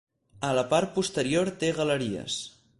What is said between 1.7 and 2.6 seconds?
galeries.